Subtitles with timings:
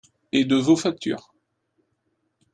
[0.31, 1.31] Et de vos factures.